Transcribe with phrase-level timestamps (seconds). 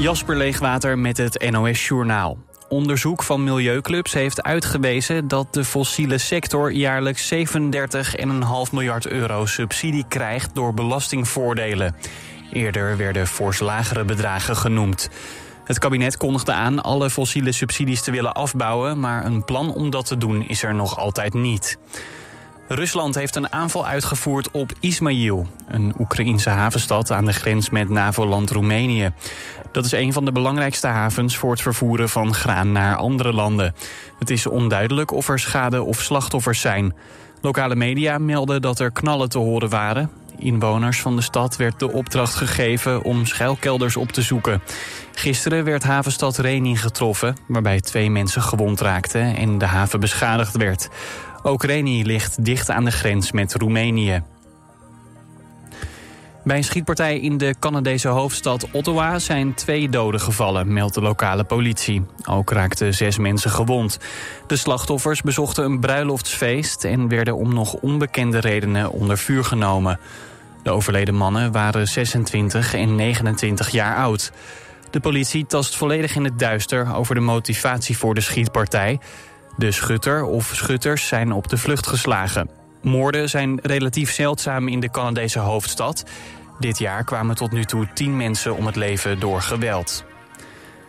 [0.00, 2.38] Jasper Leegwater met het NOS Journaal.
[2.68, 7.38] Onderzoek van milieuclubs heeft uitgewezen dat de fossiele sector jaarlijks 37,5
[8.72, 11.96] miljard euro subsidie krijgt door belastingvoordelen.
[12.52, 15.10] Eerder werden fors lagere bedragen genoemd.
[15.64, 20.06] Het kabinet kondigde aan alle fossiele subsidies te willen afbouwen, maar een plan om dat
[20.06, 21.78] te doen is er nog altijd niet.
[22.72, 28.50] Rusland heeft een aanval uitgevoerd op Ismail, een Oekraïense havenstad aan de grens met NAVO-land
[28.50, 29.10] Roemenië.
[29.72, 33.74] Dat is een van de belangrijkste havens voor het vervoeren van graan naar andere landen.
[34.18, 36.94] Het is onduidelijk of er schade of slachtoffers zijn.
[37.40, 40.10] Lokale media melden dat er knallen te horen waren.
[40.38, 44.62] Inwoners van de stad werd de opdracht gegeven om schuilkelders op te zoeken.
[45.12, 50.88] Gisteren werd havenstad Reni getroffen, waarbij twee mensen gewond raakten en de haven beschadigd werd.
[51.42, 54.22] Ook Reni ligt dicht aan de grens met Roemenië.
[56.44, 61.44] Bij een schietpartij in de Canadese hoofdstad Ottawa zijn twee doden gevallen, meldt de lokale
[61.44, 62.02] politie.
[62.28, 63.98] Ook raakten zes mensen gewond.
[64.46, 70.00] De slachtoffers bezochten een bruiloftsfeest en werden om nog onbekende redenen onder vuur genomen.
[70.62, 74.32] De overleden mannen waren 26 en 29 jaar oud.
[74.90, 78.98] De politie tast volledig in het duister over de motivatie voor de schietpartij.
[79.56, 82.50] De schutter of schutters zijn op de vlucht geslagen.
[82.82, 86.04] Moorden zijn relatief zeldzaam in de Canadese hoofdstad.
[86.58, 90.04] Dit jaar kwamen tot nu toe tien mensen om het leven door geweld.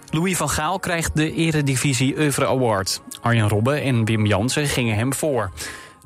[0.09, 3.01] Louis van Gaal krijgt de Eredivisie Oeuvre Award.
[3.21, 5.51] Arjen Robben en Wim Jansen gingen hem voor.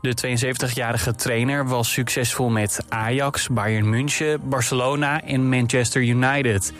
[0.01, 6.73] De 72-jarige trainer was succesvol met Ajax, Bayern München, Barcelona en Manchester United.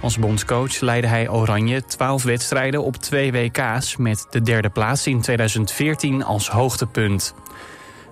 [0.00, 3.96] Als bondscoach leidde hij Oranje 12 wedstrijden op twee WK's...
[3.96, 7.34] met de derde plaats in 2014 als hoogtepunt.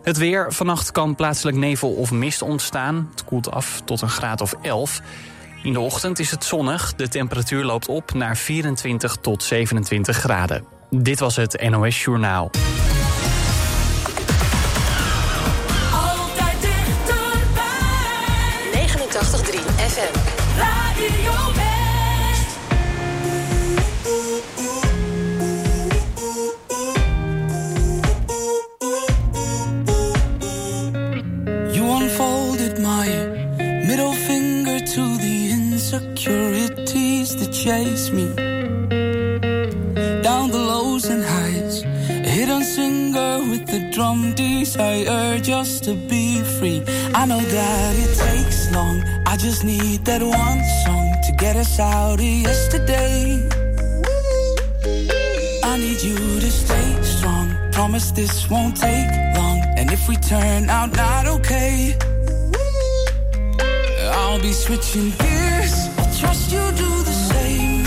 [0.02, 0.52] Het weer.
[0.52, 3.08] Vannacht kan plaatselijk nevel of mist ontstaan.
[3.10, 5.00] Het koelt af tot een graad of 11.
[5.62, 6.94] In de ochtend is het zonnig.
[6.94, 10.64] De temperatuur loopt op naar 24 tot 27 graden.
[10.90, 12.50] Dit was het NOS Journaal.
[45.58, 46.80] Just to be free.
[47.20, 48.96] I know that it takes long,
[49.26, 53.42] I just need that one song to get us out of yesterday.
[55.70, 57.46] I need you to stay strong.
[57.72, 59.58] Promise this won't take long.
[59.78, 61.96] And if we turn out not okay,
[64.20, 65.76] I'll be switching gears.
[65.98, 67.82] I'll trust you do the same.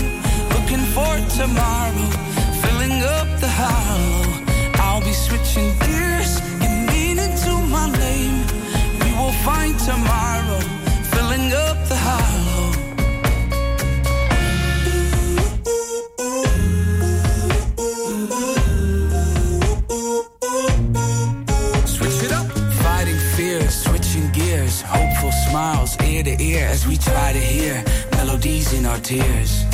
[0.54, 2.08] Looking for tomorrow,
[2.62, 4.42] filling up the hollow.
[4.84, 5.91] I'll be switching gears,
[9.84, 10.60] tomorrow,
[11.10, 12.70] filling up the hollow.
[21.84, 22.46] Switch it up.
[22.84, 27.82] Fighting fears, switching gears, hopeful smiles ear to ear as we try to hear
[28.12, 29.64] melodies in our tears.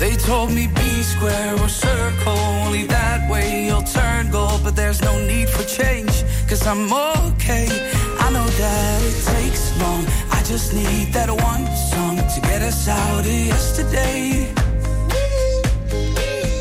[0.00, 4.62] They told me be square or circle, only that way you'll turn gold.
[4.64, 7.97] But there's no need for change, cause I'm okay.
[8.28, 12.86] I know that it takes long, I just need that one song to get us
[12.86, 14.52] out of yesterday.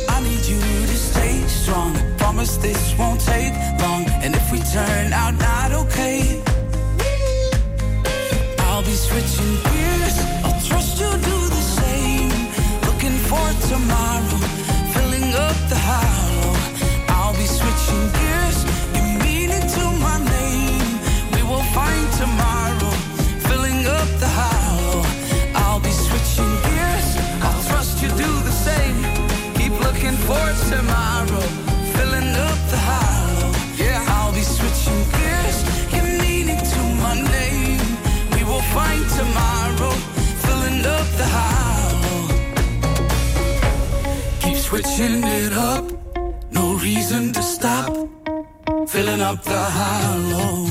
[0.07, 1.91] I need you to stay strong.
[2.17, 3.51] Promise this won't take
[3.81, 4.05] long.
[4.23, 5.37] And if we turn out
[30.69, 31.45] tomorrow,
[31.95, 33.51] filling up the hollow.
[33.77, 35.57] Yeah, I'll be switching gears.
[35.91, 37.79] Give meaning to my name.
[38.33, 39.93] We will find tomorrow,
[40.43, 42.21] filling up the hollow.
[44.41, 45.85] Keep switching it up,
[46.51, 47.93] no reason to stop.
[48.87, 50.66] Filling up the hollow.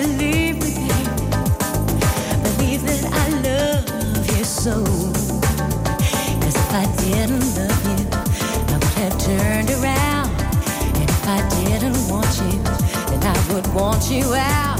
[0.00, 0.76] believe me.
[2.46, 4.76] Believe that I love you so.
[6.48, 10.30] If I didn't love you, I would have turned around.
[10.96, 12.58] And if I didn't want you,
[13.10, 14.79] then I would want you out.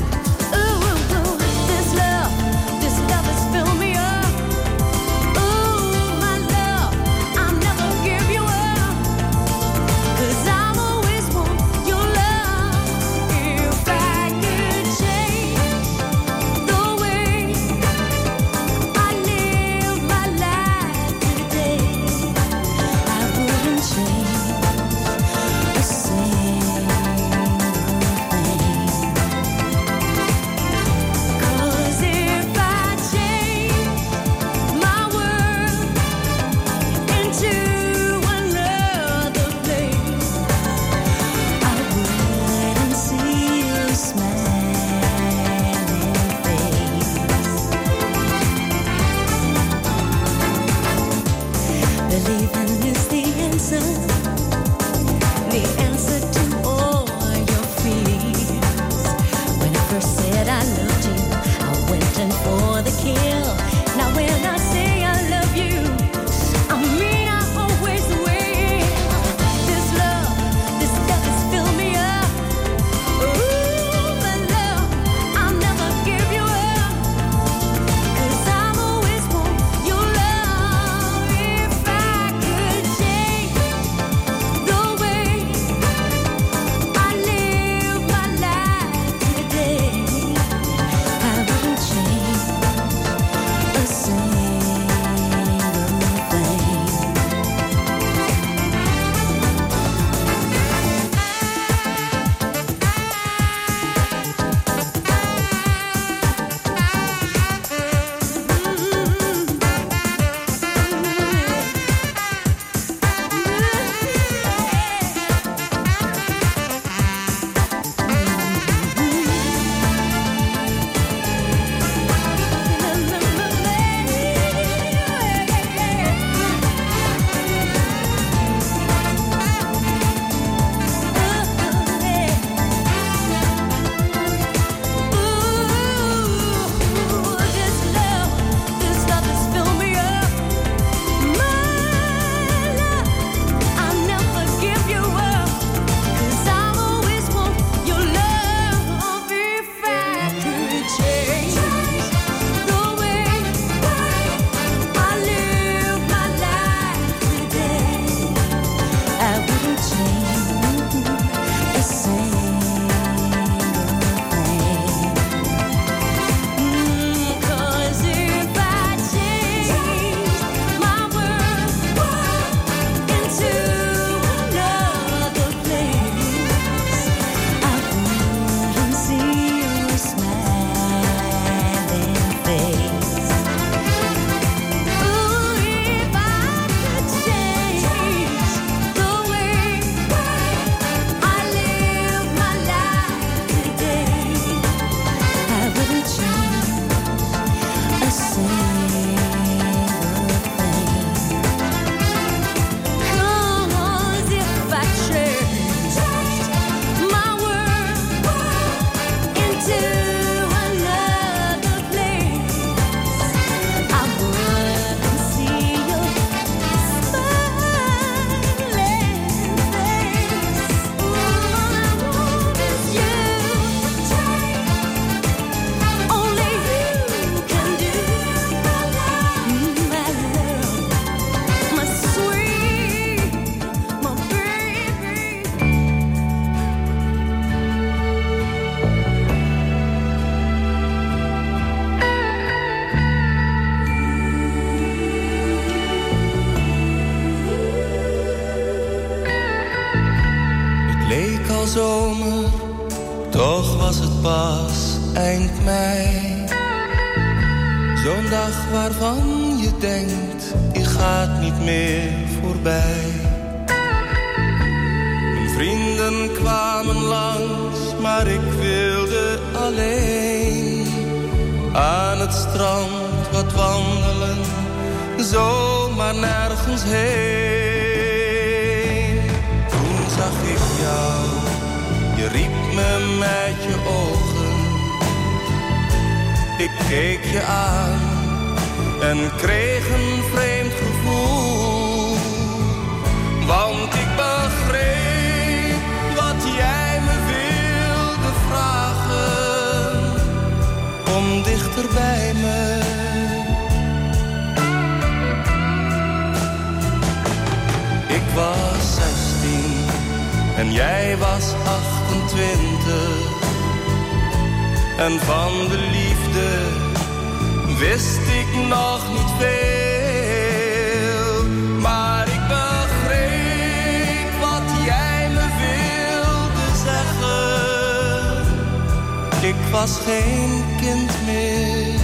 [329.71, 331.99] was geen kind meer.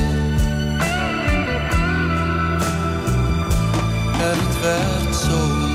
[4.17, 5.75] Het werd zomer.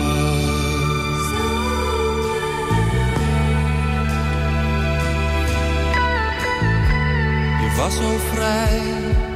[7.62, 8.82] Je was zo vrij,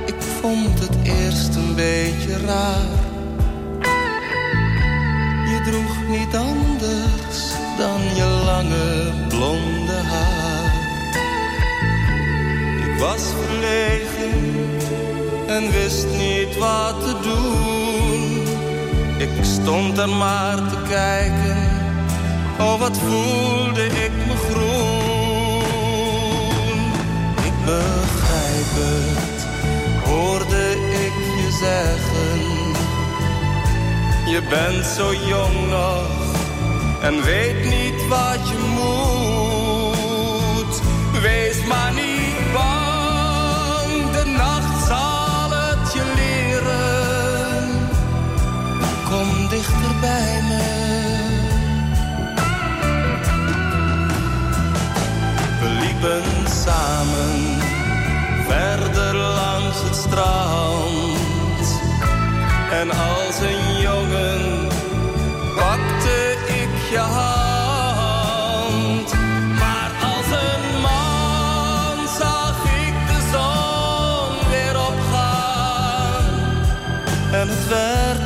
[0.05, 3.03] ik vond het eerst een beetje raar.
[5.45, 10.44] Je droeg niet anders dan je lange blonde haar
[12.99, 14.33] was verlegen
[15.47, 18.43] en wist niet wat te doen.
[19.17, 21.57] Ik stond er maar te kijken,
[22.59, 25.63] oh wat voelde ik me groen.
[27.43, 29.45] Ik begrijp het,
[30.05, 30.71] hoorde
[31.05, 32.53] ik je zeggen.
[34.25, 36.07] Je bent zo jong nog
[37.01, 38.95] en weet niet wat je moet.
[41.21, 42.04] Wees maar niet
[49.49, 50.63] dichter bij me.
[55.61, 56.23] We liepen
[56.63, 57.57] samen
[58.47, 61.79] verder langs het strand.
[62.71, 64.67] En als een jongen
[65.55, 67.45] pakte ik je hand.
[77.47, 78.25] het werd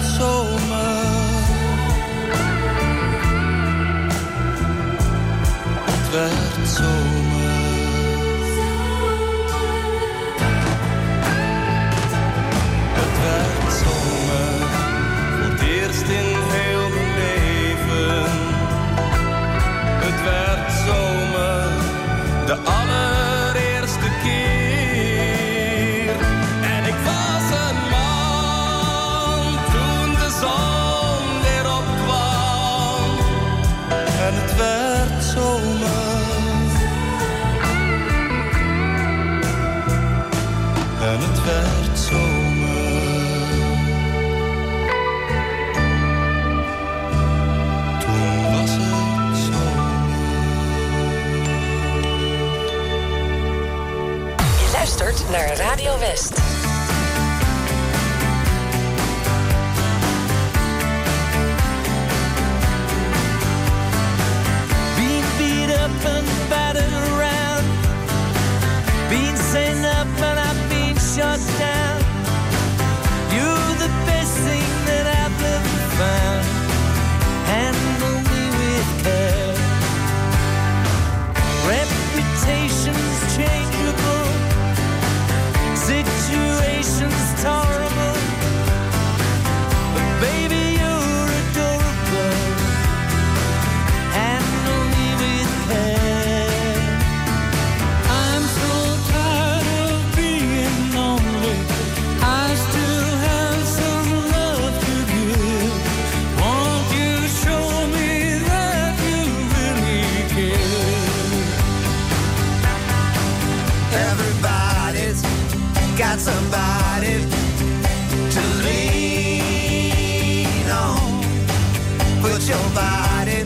[122.22, 123.46] Put your body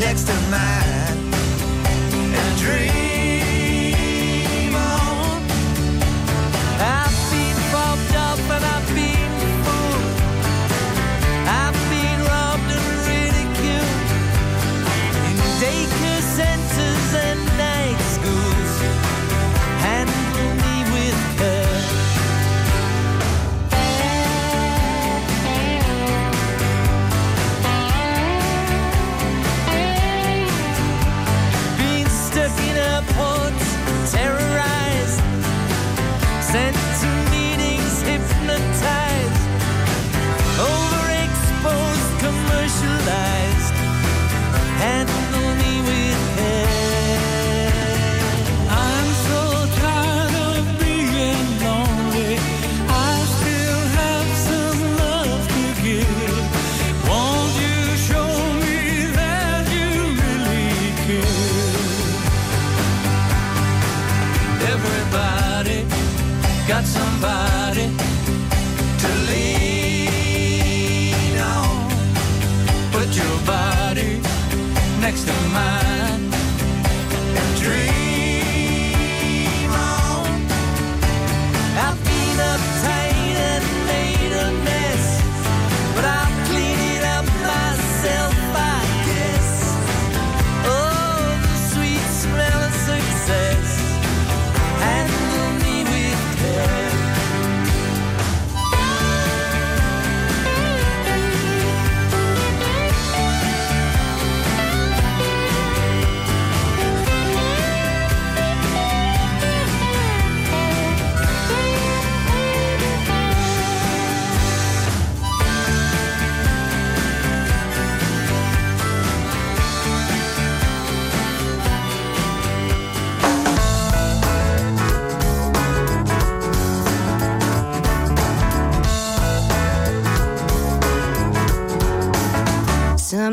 [0.00, 1.32] next to mine
[2.34, 3.45] and dream.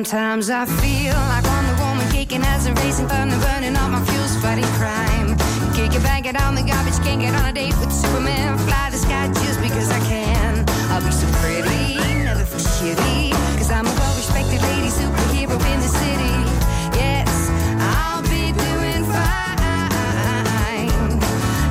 [0.04, 4.04] Sometimes I feel like I'm the woman kicking as a racing thunder, burning all my
[4.04, 5.30] fuels, fighting crime.
[5.74, 8.58] Kick it, bang it on the garbage, can't get on a date with Superman.
[8.58, 10.66] Fly the sky just because I can.
[10.92, 13.32] I'll be so pretty, never feel shitty.
[13.58, 16.36] Cause I'm a well respected lady, superhero in the city.
[17.00, 17.32] Yes,
[17.96, 19.88] I'll be doing fine.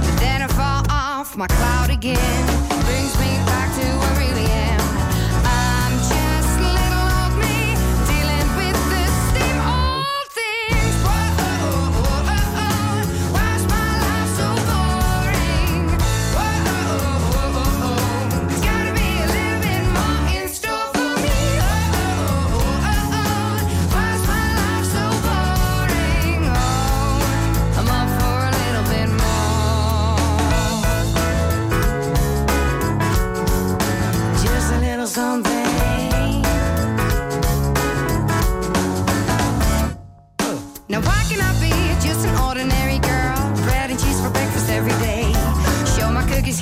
[0.01, 2.52] But then I fall off my cloud again.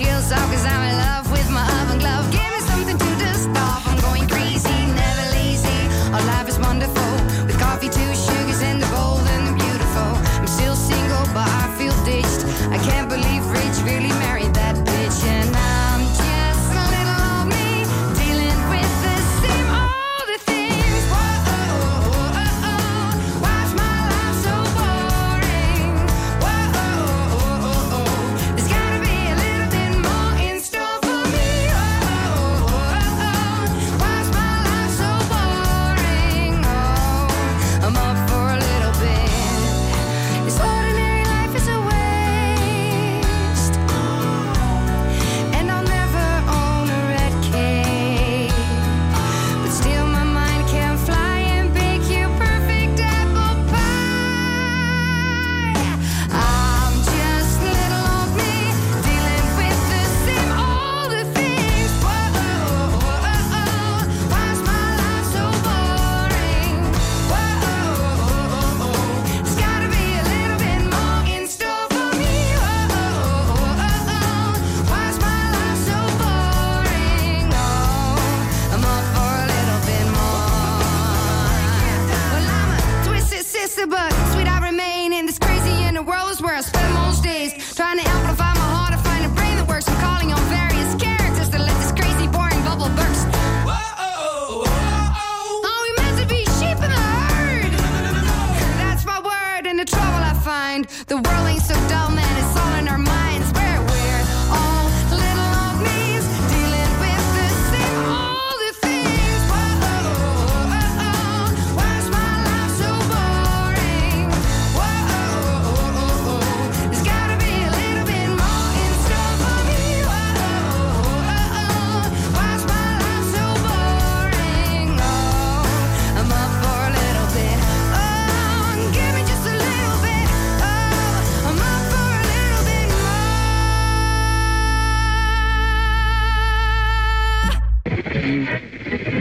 [0.01, 0.90] shields off cause I'm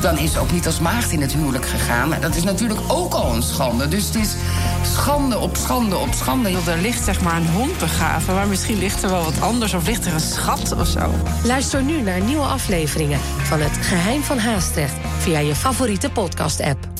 [0.00, 2.12] dan is ze ook niet als maagd in het huwelijk gegaan.
[2.12, 3.88] En dat is natuurlijk ook al een schande.
[3.88, 4.34] Dus het is
[4.82, 6.50] schande op schande op schande.
[6.66, 9.74] Er ligt zeg maar een hond begraven, maar misschien ligt er wel wat anders...
[9.74, 11.10] of ligt er een schat of zo.
[11.44, 14.94] Luister nu naar nieuwe afleveringen van Het Geheim van Haastrecht...
[15.18, 16.99] via je favoriete podcast-app.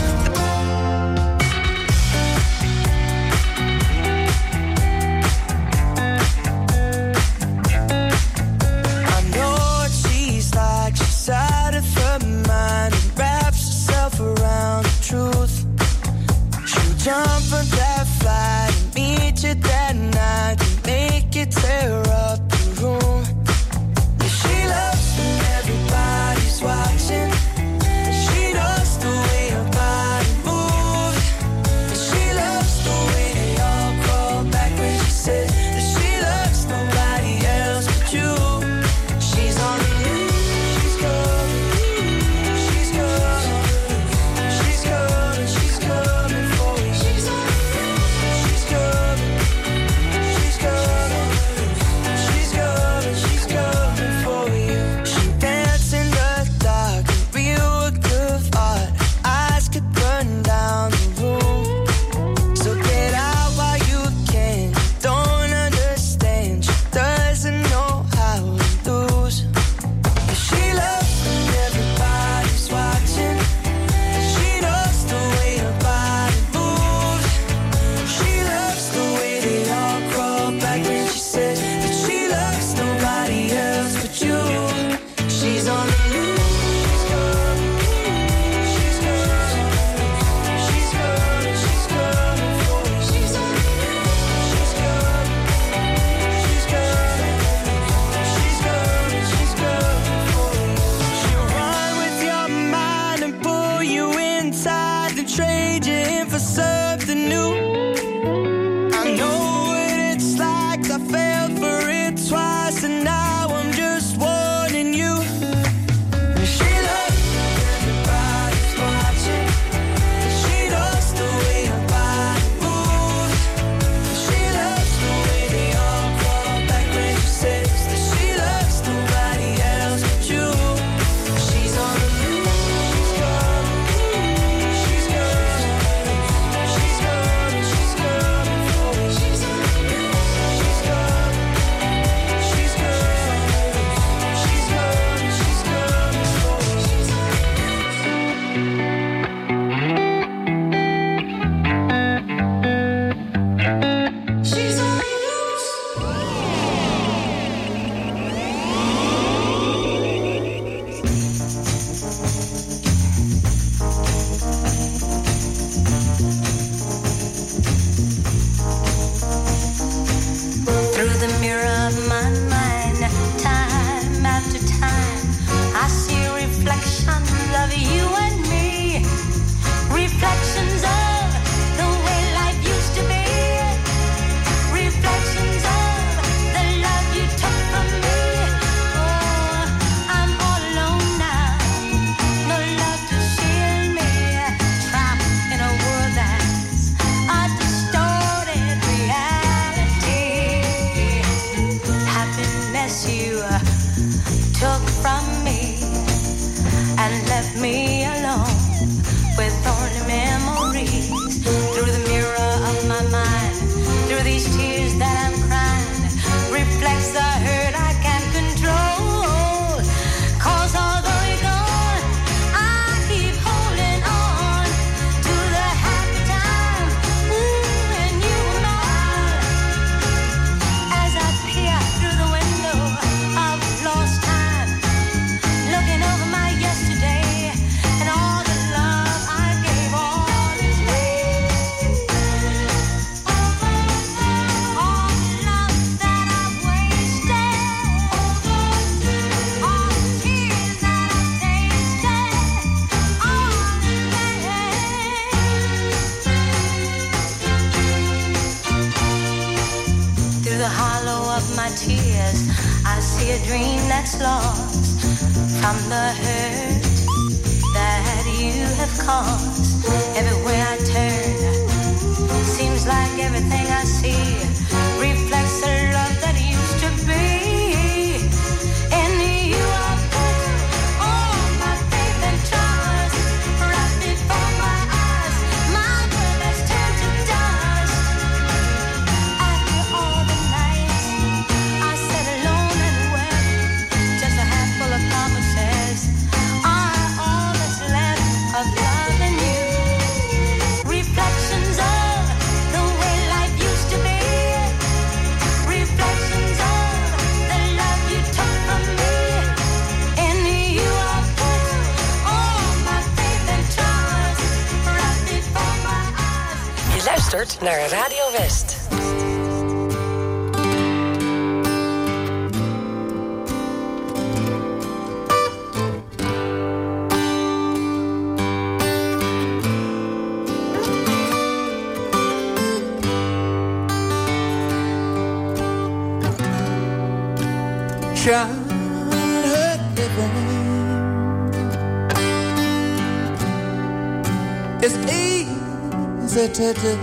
[344.83, 346.97] It's easy to do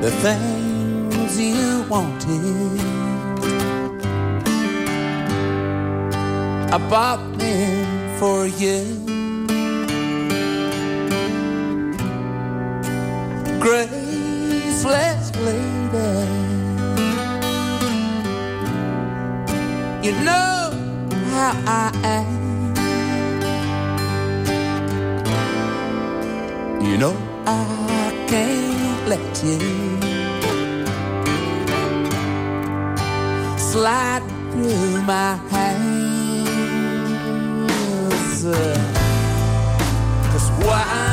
[0.00, 2.80] the things you wanted.
[6.74, 8.82] I bought them for you.
[13.60, 16.58] Graceless lady,
[20.02, 20.72] you know
[21.30, 22.39] how I am.
[27.50, 29.58] I can't let you
[33.58, 36.50] slide through my hands.
[40.32, 41.09] Cause why?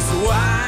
[0.00, 0.59] was why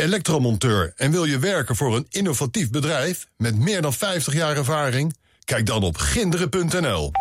[0.00, 5.16] Elektromonteur en wil je werken voor een innovatief bedrijf met meer dan 50 jaar ervaring?
[5.44, 7.12] Kijk dan op ginderen.nl.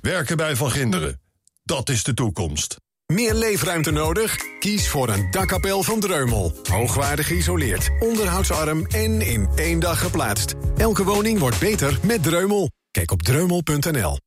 [0.00, 1.20] Werken bij Van Ginderen,
[1.62, 2.76] dat is de toekomst.
[3.06, 4.36] Meer leefruimte nodig?
[4.58, 6.52] Kies voor een dakkapel van Dreumel.
[6.70, 10.54] Hoogwaardig geïsoleerd, onderhoudsarm en in één dag geplaatst.
[10.76, 12.70] Elke woning wordt beter met Dreumel.
[12.90, 14.18] Kijk op dreumel.nl.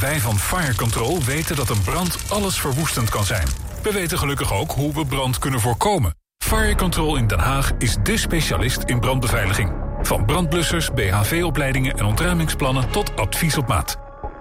[0.00, 3.48] Wij van Fire Control weten dat een brand alles verwoestend kan zijn.
[3.82, 6.17] We weten gelukkig ook hoe we brand kunnen voorkomen.
[6.48, 9.72] Fire Control in Den Haag is dé specialist in brandbeveiliging.
[10.02, 13.96] Van brandblussers, BHV-opleidingen en ontruimingsplannen tot advies op maat.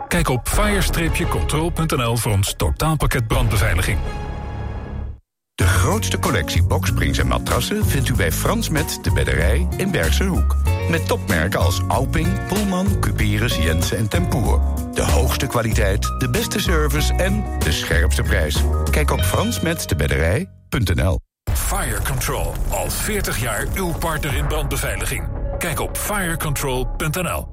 [0.08, 3.98] Kijk op fire-control.nl voor ons totaalpakket brandbeveiliging.
[5.56, 10.24] De grootste collectie boksprings en matrassen vindt u bij Frans Met de Bedderij in Bergse
[10.24, 10.56] Hoek.
[10.89, 14.62] Met topmerken als Alping, Pullman, Cuperus, Jensen en Tempoer.
[14.93, 18.64] De hoogste kwaliteit, de beste service en de scherpste prijs.
[18.91, 21.20] Kijk op fransmetdebedderij.nl
[21.58, 25.28] Fire Control, al 40 jaar uw partner in brandbeveiliging.
[25.58, 27.47] Kijk op firecontrol.nl